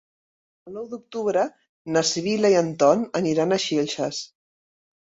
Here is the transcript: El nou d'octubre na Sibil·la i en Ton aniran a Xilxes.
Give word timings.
El 0.69 0.73
nou 0.77 0.87
d'octubre 0.93 1.43
na 1.97 2.05
Sibil·la 2.13 2.53
i 2.55 2.59
en 2.65 2.73
Ton 2.85 3.07
aniran 3.23 3.55
a 3.61 3.65
Xilxes. 3.71 4.29